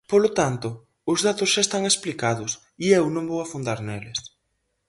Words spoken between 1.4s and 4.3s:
xa están explicados e eu non vou afondar neles.